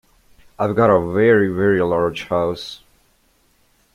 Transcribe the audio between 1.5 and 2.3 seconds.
very large